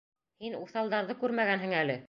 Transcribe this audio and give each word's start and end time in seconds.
Һин 0.45 0.55
уҫалдарҙы 0.61 1.19
күрмәгәнһең 1.23 1.81
әле! 1.85 1.99